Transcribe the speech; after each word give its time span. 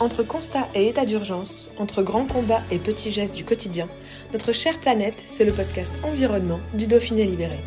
Entre 0.00 0.24
constat 0.24 0.66
et 0.74 0.88
état 0.88 1.04
d'urgence, 1.04 1.70
entre 1.78 2.02
grands 2.02 2.26
combats 2.26 2.62
et 2.72 2.78
petits 2.78 3.12
gestes 3.12 3.36
du 3.36 3.44
quotidien, 3.44 3.88
notre 4.32 4.50
chère 4.50 4.78
planète, 4.80 5.22
c'est 5.26 5.44
le 5.44 5.52
podcast 5.52 5.92
Environnement 6.02 6.58
du 6.74 6.88
Dauphiné 6.88 7.24
Libéré. 7.24 7.58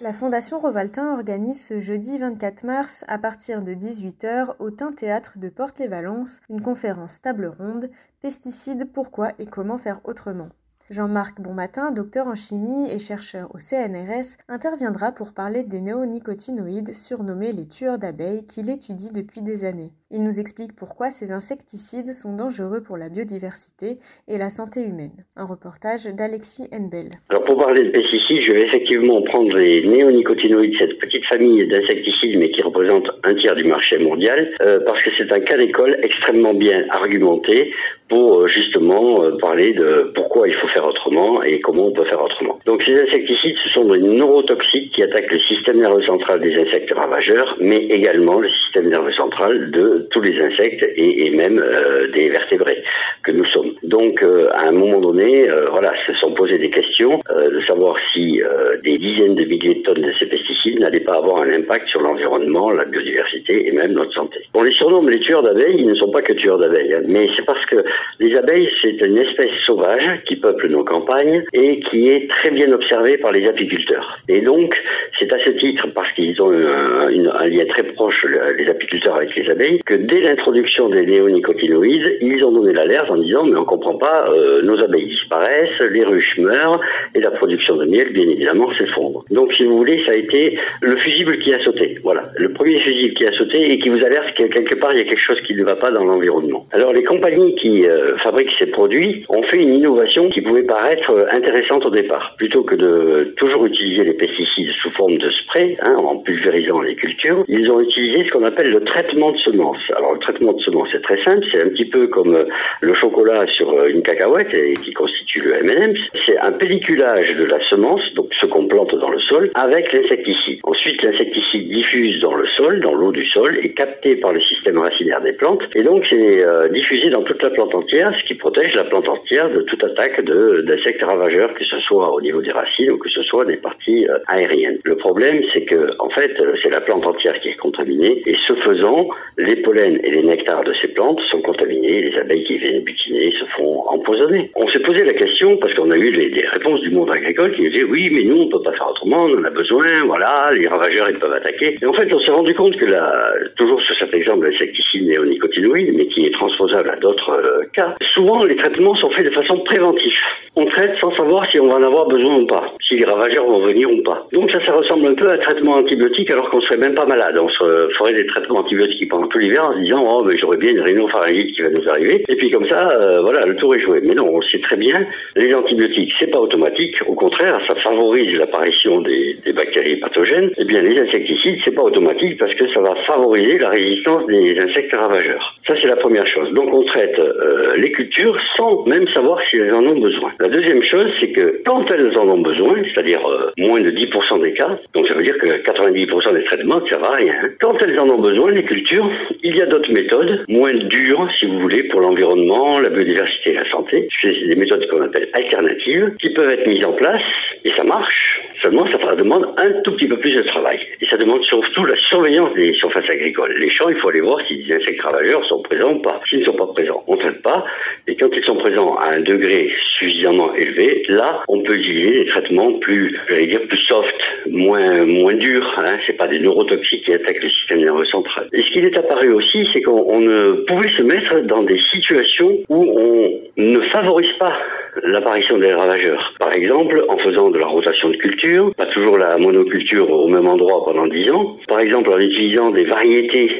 La 0.00 0.12
Fondation 0.12 0.60
Rovaltin 0.60 1.12
organise 1.14 1.66
ce 1.66 1.80
jeudi 1.80 2.18
24 2.18 2.62
mars 2.62 3.04
à 3.08 3.18
partir 3.18 3.62
de 3.62 3.74
18h 3.74 4.54
au 4.60 4.70
Teint 4.70 4.92
Théâtre 4.92 5.38
de 5.38 5.48
Porte-les-Valences 5.48 6.40
une 6.48 6.62
conférence 6.62 7.20
table 7.20 7.46
ronde 7.46 7.90
Pesticides, 8.22 8.92
pourquoi 8.92 9.32
et 9.40 9.46
comment 9.46 9.76
faire 9.76 10.00
autrement. 10.04 10.50
Jean-Marc 10.90 11.42
Bonmatin, 11.42 11.90
docteur 11.92 12.28
en 12.28 12.34
chimie 12.34 12.90
et 12.90 12.98
chercheur 12.98 13.48
au 13.54 13.58
CNRS, 13.58 14.40
interviendra 14.48 15.12
pour 15.12 15.34
parler 15.34 15.62
des 15.62 15.82
néonicotinoïdes 15.82 16.94
surnommés 16.94 17.52
les 17.52 17.68
tueurs 17.68 17.98
d'abeilles 17.98 18.46
qu'il 18.46 18.70
étudie 18.70 19.12
depuis 19.12 19.42
des 19.42 19.66
années. 19.66 19.92
Il 20.10 20.24
nous 20.24 20.40
explique 20.40 20.72
pourquoi 20.74 21.10
ces 21.10 21.32
insecticides 21.32 22.14
sont 22.14 22.34
dangereux 22.34 22.80
pour 22.80 22.96
la 22.96 23.10
biodiversité 23.10 23.98
et 24.26 24.38
la 24.38 24.48
santé 24.48 24.80
humaine. 24.80 25.12
Un 25.36 25.44
reportage 25.44 26.08
d'Alexis 26.16 26.64
Henbel. 26.72 27.10
Alors 27.28 27.44
pour 27.44 27.58
parler 27.58 27.84
de 27.84 27.90
pesticides, 27.90 28.40
je 28.46 28.52
vais 28.52 28.64
effectivement 28.64 29.20
prendre 29.20 29.54
les 29.58 29.86
néonicotinoïdes, 29.86 30.78
cette 30.78 30.98
petite 30.98 31.26
famille 31.26 31.68
d'insecticides, 31.68 32.38
mais 32.38 32.50
qui 32.50 32.62
représente 32.62 33.10
un 33.24 33.34
tiers 33.34 33.56
du 33.56 33.64
marché 33.64 33.98
mondial, 33.98 34.54
euh, 34.62 34.80
parce 34.86 35.02
que 35.02 35.10
c'est 35.18 35.30
un 35.30 35.40
cas 35.40 35.58
d'école 35.58 35.98
extrêmement 36.02 36.54
bien 36.54 36.86
argumenté 36.88 37.74
pour 38.08 38.40
euh, 38.40 38.48
justement 38.48 39.22
euh, 39.22 39.36
parler 39.36 39.74
de 39.74 40.12
pourquoi 40.14 40.48
il 40.48 40.54
faut 40.54 40.68
faire 40.68 40.77
autrement 40.86 41.42
et 41.42 41.60
comment 41.60 41.86
on 41.86 41.92
peut 41.92 42.04
faire 42.04 42.22
autrement. 42.22 42.58
Donc 42.66 42.82
ces 42.82 42.94
insecticides, 42.94 43.56
ce 43.64 43.68
sont 43.70 43.84
des 43.84 44.00
neurotoxiques 44.00 44.92
qui 44.92 45.02
attaquent 45.02 45.32
le 45.32 45.40
système 45.40 45.78
nerveux 45.78 46.02
central 46.02 46.40
des 46.40 46.54
insectes 46.56 46.92
ravageurs, 46.92 47.56
mais 47.60 47.84
également 47.86 48.40
le 48.40 48.48
système 48.50 48.88
nerveux 48.88 49.12
central 49.12 49.70
de 49.70 50.08
tous 50.10 50.20
les 50.20 50.40
insectes 50.40 50.84
et, 50.96 51.30
même 51.30 51.58
euh, 51.58 52.08
des 52.08 52.28
vertébrés 52.30 52.82
que 53.22 53.32
nous 53.32 53.44
sommes. 53.46 53.72
Donc, 53.82 54.22
euh, 54.22 54.48
à 54.52 54.68
un 54.68 54.72
moment 54.72 55.00
donné, 55.00 55.48
euh, 55.48 55.68
voilà, 55.70 55.92
se 56.06 56.14
sont 56.14 56.32
posées 56.32 56.58
des 56.58 56.70
questions 56.70 57.18
de 57.28 57.60
savoir 57.66 57.96
si 58.12 58.40
des 58.82 58.98
dizaines 58.98 59.34
de 59.34 59.44
milliers 59.44 59.76
de 59.76 59.82
tonnes 59.82 60.02
de 60.02 60.12
ces 60.18 60.26
pesticides 60.26 60.80
n'allaient 60.80 61.00
pas 61.00 61.16
avoir 61.16 61.42
un 61.42 61.52
impact 61.52 61.88
sur 61.88 62.00
l'environnement, 62.00 62.70
la 62.70 62.84
biodiversité 62.84 63.68
et 63.68 63.72
même 63.72 63.92
notre 63.92 64.12
santé. 64.12 64.38
On 64.54 64.62
les 64.62 64.72
surnomme 64.72 65.08
les 65.08 65.20
tueurs 65.20 65.42
d'abeilles, 65.42 65.76
ils 65.78 65.86
ne 65.86 65.94
sont 65.94 66.10
pas 66.10 66.22
que 66.22 66.32
tueurs 66.32 66.58
d'abeilles, 66.58 66.94
hein, 66.94 67.02
mais 67.06 67.28
c'est 67.36 67.44
parce 67.44 67.64
que 67.66 67.84
les 68.18 68.34
abeilles, 68.36 68.68
c'est 68.82 69.00
une 69.00 69.18
espèce 69.18 69.50
sauvage 69.66 70.22
qui 70.26 70.36
peuple 70.36 70.67
nos 70.68 70.84
campagnes 70.84 71.44
et 71.52 71.80
qui 71.80 72.08
est 72.08 72.28
très 72.28 72.50
bien 72.50 72.70
observée 72.72 73.18
par 73.18 73.32
les 73.32 73.46
apiculteurs. 73.48 74.18
Et 74.28 74.40
donc, 74.40 74.74
c'est 75.18 75.32
à 75.32 75.38
ce 75.44 75.50
titre, 75.50 75.88
parce 75.94 76.10
qu'ils 76.12 76.40
ont 76.42 76.50
un, 76.50 77.08
un, 77.08 77.46
lien 77.46 77.64
très 77.66 77.82
proche, 77.82 78.26
les 78.56 78.68
apiculteurs 78.68 79.16
avec 79.16 79.34
les 79.34 79.50
abeilles, 79.50 79.78
que 79.86 79.94
dès 79.94 80.20
l'introduction 80.20 80.88
des 80.88 81.06
néonicotinoïdes, 81.06 82.18
ils 82.20 82.44
ont 82.44 82.52
donné 82.52 82.72
l'alerte 82.72 83.10
en 83.10 83.16
disant 83.16 83.44
mais 83.44 83.56
on 83.56 83.64
comprend 83.64 83.96
pas, 83.96 84.28
euh, 84.30 84.62
nos 84.62 84.80
abeilles 84.82 85.06
disparaissent, 85.06 85.80
les 85.90 86.04
ruches 86.04 86.38
meurent 86.38 86.80
et 87.14 87.20
la 87.20 87.30
production 87.30 87.76
de 87.76 87.86
miel 87.86 88.12
bien 88.12 88.28
évidemment 88.28 88.72
s'effondre. 88.74 89.24
Donc 89.30 89.52
si 89.54 89.64
vous 89.64 89.76
voulez, 89.76 90.02
ça 90.04 90.12
a 90.12 90.14
été 90.14 90.58
le 90.80 90.96
fusible 90.96 91.38
qui 91.38 91.52
a 91.52 91.62
sauté. 91.64 91.98
Voilà, 92.02 92.30
le 92.36 92.52
premier 92.52 92.78
fusible 92.80 93.14
qui 93.14 93.26
a 93.26 93.32
sauté 93.32 93.72
et 93.72 93.78
qui 93.78 93.88
vous 93.88 94.04
alerte 94.04 94.36
que 94.36 94.44
quelque 94.44 94.74
part 94.74 94.92
il 94.92 94.98
y 94.98 95.02
a 95.02 95.04
quelque 95.04 95.24
chose 95.24 95.40
qui 95.42 95.54
ne 95.54 95.64
va 95.64 95.76
pas 95.76 95.90
dans 95.90 96.04
l'environnement. 96.04 96.66
Alors 96.72 96.92
les 96.92 97.04
compagnies 97.04 97.54
qui 97.56 97.86
euh, 97.86 98.16
fabriquent 98.18 98.52
ces 98.58 98.66
produits 98.66 99.24
ont 99.28 99.42
fait 99.42 99.58
une 99.58 99.74
innovation 99.74 100.28
qui 100.28 100.40
pouvait 100.40 100.57
paraître 100.62 101.10
euh, 101.10 101.26
intéressante 101.30 101.84
au 101.86 101.90
départ. 101.90 102.34
Plutôt 102.36 102.62
que 102.62 102.74
de 102.74 103.34
toujours 103.36 103.66
utiliser 103.66 104.04
les 104.04 104.14
pesticides 104.14 104.70
sous 104.82 104.90
forme 104.92 105.18
de 105.18 105.30
spray, 105.30 105.76
hein, 105.80 105.96
en 105.96 106.18
pulvérisant 106.18 106.80
les 106.80 106.94
cultures, 106.94 107.44
ils 107.48 107.70
ont 107.70 107.80
utilisé 107.80 108.24
ce 108.24 108.30
qu'on 108.30 108.44
appelle 108.44 108.70
le 108.70 108.82
traitement 108.84 109.32
de 109.32 109.38
semences. 109.38 109.82
Alors 109.96 110.14
le 110.14 110.18
traitement 110.20 110.52
de 110.52 110.60
semence 110.60 110.88
c'est 110.92 111.02
très 111.02 111.22
simple, 111.22 111.46
c'est 111.50 111.62
un 111.62 111.68
petit 111.68 111.84
peu 111.84 112.06
comme 112.08 112.34
euh, 112.34 112.44
le 112.80 112.94
chocolat 112.94 113.46
sur 113.46 113.70
euh, 113.70 113.88
une 113.88 114.02
cacahuète 114.02 114.52
et 114.54 114.74
qui 114.74 114.92
constitue 114.92 115.40
le 115.40 115.56
M&M's. 115.56 116.00
C'est 116.26 116.38
un 116.38 116.52
pelliculage 116.52 117.34
de 117.36 117.44
la 117.44 117.60
semence, 117.68 118.02
donc 118.14 118.28
ce 118.40 118.46
qu'on 118.46 118.66
plante 118.66 118.94
dans 118.94 119.10
le 119.10 119.20
sol, 119.20 119.50
avec 119.54 119.92
l'insecticide. 119.92 120.60
Ensuite 120.62 121.02
l'insecticide 121.02 121.68
diffuse 121.68 122.20
dans 122.20 122.34
le 122.34 122.46
sol, 122.56 122.80
dans 122.80 122.94
l'eau 122.94 123.12
du 123.12 123.26
sol, 123.26 123.58
est 123.62 123.72
capté 123.72 124.16
par 124.16 124.32
le 124.32 124.40
système 124.40 124.78
racinaire 124.78 125.20
des 125.20 125.32
plantes 125.32 125.62
et 125.74 125.82
donc 125.82 126.06
c'est 126.08 126.44
diffusé 126.70 127.10
dans 127.10 127.22
toute 127.22 127.42
la 127.42 127.50
plante 127.50 127.74
entière, 127.74 128.12
ce 128.18 128.26
qui 128.26 128.34
protège 128.34 128.74
la 128.74 128.84
plante 128.84 129.08
entière 129.08 129.50
de 129.50 129.62
toute 129.62 129.82
attaque 129.82 130.24
d'insectes 130.62 131.02
ravageurs, 131.02 131.54
que 131.54 131.64
ce 131.64 131.78
soit 131.80 132.12
au 132.12 132.20
niveau 132.20 132.40
des 132.42 132.52
racines 132.52 132.90
ou 132.90 132.98
que 132.98 133.10
ce 133.10 133.22
soit 133.22 133.44
des 133.44 133.56
parties 133.56 134.06
aériennes. 134.26 134.78
Le 134.84 134.96
problème 134.96 135.42
c'est 135.52 135.64
que 135.64 135.90
en 135.98 136.10
fait 136.10 136.32
c'est 136.62 136.70
la 136.70 136.80
plante 136.80 137.06
entière 137.06 137.38
qui 137.40 137.48
est 137.48 137.56
contaminée 137.56 138.22
et 138.26 138.36
ce 138.46 138.54
faisant 138.54 139.08
les 139.36 139.56
pollen 139.56 139.98
et 140.02 140.10
les 140.10 140.22
nectars 140.22 140.64
de 140.64 140.72
ces 140.80 140.88
plantes 140.88 141.20
sont 141.30 141.40
contaminés, 141.42 142.02
les 142.02 142.18
abeilles 142.18 142.44
qui 142.44 142.58
viennent 142.58 142.82
butiner 142.82 143.32
se 143.32 143.44
font 143.56 143.84
empoisonner. 143.88 144.50
On 144.54 144.68
s'est 144.68 144.80
posé 144.80 145.04
la 145.04 145.14
question, 145.14 145.56
parce 145.58 145.74
qu'on 145.74 145.90
a 145.90 145.96
eu 145.96 146.10
les, 146.10 146.46
réponses 146.48 146.80
du 146.80 146.90
monde 146.90 147.10
agricole 147.10 147.52
qui 147.54 147.62
disaient 147.62 147.84
oui, 147.84 148.10
mais 148.10 148.24
nous 148.24 148.42
on 148.42 148.48
peut 148.48 148.62
pas 148.62 148.72
faire 148.72 148.88
autrement, 148.90 149.24
on 149.24 149.38
en 149.38 149.44
a 149.44 149.50
besoin, 149.50 150.04
voilà, 150.06 150.50
les 150.54 150.66
ravageurs 150.66 151.10
ils 151.10 151.18
peuvent 151.18 151.32
attaquer. 151.32 151.78
Et 151.80 151.86
en 151.86 151.92
fait, 151.92 152.12
on 152.12 152.20
s'est 152.20 152.30
rendu 152.30 152.54
compte 152.54 152.76
que 152.76 152.86
là, 152.86 153.32
toujours 153.56 153.80
sur 153.82 153.96
cet 153.96 154.14
exemple 154.14 154.48
l'insecticide 154.48 155.06
néonicotinoïde, 155.06 155.94
mais 155.94 156.06
qui 156.06 156.26
est 156.26 156.32
transposable 156.32 156.90
à 156.90 156.96
d'autres 156.96 157.30
euh, 157.30 157.64
cas, 157.74 157.94
souvent 158.14 158.44
les 158.44 158.56
traitements 158.56 158.94
sont 158.94 159.10
faits 159.10 159.24
de 159.24 159.30
façon 159.30 159.58
préventive. 159.60 160.12
On 160.60 160.66
traite 160.66 160.96
sans 161.00 161.14
savoir 161.14 161.48
si 161.52 161.60
on 161.60 161.68
va 161.68 161.74
en 161.74 161.82
avoir 161.84 162.08
besoin 162.08 162.38
ou 162.38 162.46
pas, 162.46 162.72
si 162.80 162.96
les 162.96 163.04
ravageurs 163.04 163.46
vont 163.46 163.60
venir 163.60 163.88
ou 163.92 164.02
pas. 164.02 164.26
Donc 164.32 164.50
ça, 164.50 164.58
ça 164.66 164.72
ressemble 164.72 165.06
un 165.06 165.14
peu 165.14 165.30
à 165.30 165.34
un 165.34 165.38
traitement 165.38 165.74
antibiotique 165.74 166.28
alors 166.32 166.50
qu'on 166.50 166.60
serait 166.62 166.78
même 166.78 166.96
pas 166.96 167.06
malade. 167.06 167.38
On 167.38 167.48
ferait 167.48 168.14
des 168.14 168.26
traitements 168.26 168.58
antibiotiques 168.58 169.08
pendant 169.08 169.28
tout 169.28 169.38
l'hiver 169.38 169.64
en 169.64 169.74
se 169.74 169.78
disant 169.78 170.04
oh 170.04 170.24
mais 170.24 170.36
j'aurais 170.36 170.56
bien 170.56 170.70
une 170.70 170.80
rhinopharyngite 170.80 171.54
qui 171.54 171.62
va 171.62 171.70
nous 171.70 171.88
arriver 171.88 172.24
et 172.28 172.34
puis 172.34 172.50
comme 172.50 172.66
ça 172.66 172.90
euh, 172.90 173.20
voilà 173.20 173.46
le 173.46 173.54
tour 173.54 173.72
est 173.76 173.80
joué. 173.80 174.00
Mais 174.02 174.16
non 174.16 174.28
on 174.34 174.42
sait 174.42 174.58
très 174.58 174.76
bien 174.76 175.06
les 175.36 175.54
antibiotiques 175.54 176.12
c'est 176.18 176.30
pas 176.30 176.40
automatique. 176.40 176.96
Au 177.06 177.14
contraire 177.14 177.60
ça 177.68 177.76
favorise 177.76 178.36
l'apparition 178.36 179.00
des, 179.02 179.36
des, 179.44 179.52
bactéries 179.52 180.00
pathogènes. 180.00 180.48
Et 180.56 180.62
eh 180.62 180.64
bien 180.64 180.82
les 180.82 180.98
insecticides 180.98 181.60
c'est 181.64 181.74
pas 181.74 181.82
automatique 181.82 182.36
parce 182.36 182.54
que 182.54 182.68
ça 182.72 182.80
va 182.80 182.96
favoriser 183.06 183.58
la 183.58 183.68
résistance 183.68 184.26
des 184.26 184.58
insectes 184.58 184.92
ravageurs. 184.92 185.54
Ça 185.68 185.74
c'est 185.80 185.86
la 185.88 185.96
première 185.96 186.26
chose. 186.26 186.52
Donc 186.52 186.74
on 186.74 186.82
traite 186.82 187.16
euh, 187.16 187.76
les 187.76 187.92
cultures 187.92 188.36
sans 188.56 188.84
même 188.86 189.06
savoir 189.14 189.40
si 189.48 189.56
elles 189.56 189.72
en 189.72 189.86
ont 189.86 190.00
besoin 190.00 190.17
la 190.40 190.48
deuxième 190.48 190.82
chose 190.82 191.10
c'est 191.20 191.32
que 191.32 191.62
quand 191.64 191.90
elles 191.90 192.16
en 192.18 192.28
ont 192.28 192.40
besoin 192.40 192.76
c'est-à-dire 192.84 193.20
euh, 193.26 193.50
moins 193.58 193.80
de 193.80 193.90
10% 193.90 194.42
des 194.42 194.52
cas 194.52 194.78
donc 194.94 195.08
ça 195.08 195.14
veut 195.14 195.22
dire 195.22 195.38
que 195.38 195.62
90% 195.62 196.34
des 196.34 196.44
traitements 196.44 196.80
ça 196.88 196.98
va 196.98 197.10
rien 197.12 197.34
quand 197.60 197.76
elles 197.82 197.98
en 197.98 198.08
ont 198.08 198.20
besoin 198.20 198.50
les 198.50 198.64
cultures 198.64 199.10
il 199.42 199.56
y 199.56 199.62
a 199.62 199.66
d'autres 199.66 199.92
méthodes, 199.92 200.44
moins 200.48 200.74
dures, 200.74 201.28
si 201.38 201.46
vous 201.46 201.58
voulez, 201.60 201.84
pour 201.84 202.00
l'environnement, 202.00 202.78
la 202.80 202.90
biodiversité 202.90 203.50
et 203.50 203.54
la 203.54 203.70
santé. 203.70 204.08
C'est 204.20 204.32
des 204.32 204.54
méthodes 204.56 204.86
qu'on 204.88 205.02
appelle 205.02 205.28
alternatives, 205.32 206.14
qui 206.20 206.30
peuvent 206.30 206.50
être 206.50 206.66
mises 206.66 206.84
en 206.84 206.92
place, 206.92 207.22
et 207.64 207.70
ça 207.72 207.84
marche. 207.84 208.40
Seulement, 208.62 208.86
ça 208.86 209.14
demande 209.14 209.46
un 209.56 209.70
tout 209.82 209.92
petit 209.92 210.08
peu 210.08 210.18
plus 210.18 210.34
de 210.34 210.42
travail. 210.42 210.80
Et 211.00 211.06
ça 211.06 211.16
demande 211.16 211.44
surtout 211.44 211.84
la 211.84 211.96
surveillance 211.96 212.52
des 212.54 212.72
surfaces 212.74 213.08
agricoles. 213.08 213.54
Les 213.58 213.70
champs, 213.70 213.88
il 213.88 213.96
faut 213.96 214.08
aller 214.08 214.20
voir 214.20 214.40
si 214.46 214.56
les 214.56 214.74
insectes 214.74 215.00
ravageurs 215.00 215.44
sont 215.44 215.62
présents 215.62 215.92
ou 215.92 216.02
pas. 216.02 216.20
S'ils 216.28 216.40
ne 216.40 216.44
sont 216.44 216.56
pas 216.56 216.66
présents, 216.66 217.04
on 217.06 217.14
ne 217.14 217.20
traite 217.20 217.42
pas. 217.42 217.64
Et 218.06 218.16
quand 218.16 218.28
ils 218.32 218.44
sont 218.44 218.56
présents 218.56 218.96
à 218.96 219.12
un 219.12 219.20
degré 219.20 219.72
élevé, 220.08 221.02
là, 221.08 221.42
on 221.48 221.62
peut 221.62 221.76
utiliser 221.76 222.24
des 222.24 222.30
traitements 222.30 222.72
plus, 222.74 223.18
j'allais 223.28 223.46
dire, 223.46 223.60
plus 223.68 223.78
soft, 223.78 224.14
moins, 224.50 225.04
moins 225.04 225.34
durs. 225.34 225.74
Hein. 225.78 225.98
C'est 226.06 226.16
pas 226.16 226.28
des 226.28 226.38
neurotoxiques 226.38 227.04
qui 227.04 227.12
attaquent 227.12 227.42
le 227.42 227.50
système 227.50 227.80
nerveux 227.80 228.04
central. 228.06 228.48
Et 228.52 228.62
ce 228.62 228.70
qui 228.70 228.78
est 228.78 228.96
apparu 228.96 229.32
aussi, 229.32 229.68
c'est 229.72 229.82
qu'on 229.82 230.20
ne 230.20 230.64
pouvait 230.66 230.90
se 230.90 231.02
mettre 231.02 231.40
dans 231.46 231.62
des 231.62 231.78
situations 231.90 232.58
où 232.68 232.98
on 232.98 233.40
ne 233.56 233.80
favorise 233.80 234.32
pas 234.38 234.54
l'apparition 235.02 235.58
des 235.58 235.72
ravageurs. 235.72 236.34
Par 236.38 236.52
exemple, 236.52 237.04
en 237.08 237.18
faisant 237.18 237.50
de 237.50 237.58
la 237.58 237.66
rotation 237.66 238.10
de 238.10 238.16
culture, 238.16 238.74
pas 238.76 238.86
toujours 238.86 239.18
la 239.18 239.38
monoculture 239.38 240.10
au 240.10 240.28
même 240.28 240.46
endroit 240.46 240.84
pendant 240.84 241.06
10 241.06 241.30
ans, 241.30 241.56
par 241.68 241.80
exemple 241.80 242.10
en 242.10 242.18
utilisant 242.18 242.70
des 242.70 242.84
variétés 242.84 243.50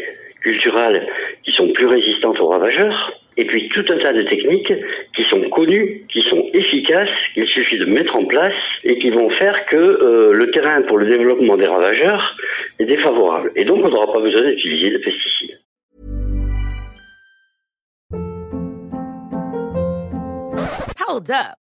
culturelles 0.41 1.07
qui 1.45 1.53
sont 1.53 1.69
plus 1.73 1.87
résistantes 1.87 2.41
aux 2.41 2.49
ravageurs, 2.49 3.13
et 3.39 3.45
puis 3.45 3.69
tout 3.69 3.85
un 3.89 3.99
tas 3.99 4.13
de 4.13 4.23
techniques 4.23 4.73
qui 5.15 5.23
sont 5.31 5.41
connues, 5.49 6.05
qui 6.13 6.23
sont 6.23 6.45
efficaces, 6.53 7.09
qu'il 7.35 7.47
suffit 7.47 7.79
de 7.79 7.87
mettre 7.87 8.17
en 8.17 8.25
place 8.25 8.53
et 8.85 8.99
qui 8.99 9.11
vont 9.11 9.31
faire 9.31 9.65
que 9.67 9.77
euh, 9.77 10.33
le 10.33 10.51
terrain 10.51 10.83
pour 10.83 10.99
le 10.99 11.07
développement 11.07 11.57
des 11.57 11.67
ravageurs 11.67 12.37
est 12.81 12.85
défavorable. 12.85 13.53
Et 13.55 13.65
donc 13.65 13.85
on 13.85 13.89
n'aura 13.89 14.13
pas 14.13 14.21
besoin 14.21 14.43
d'utiliser 14.43 14.91
de 14.91 14.99
pesticides. 14.99 15.59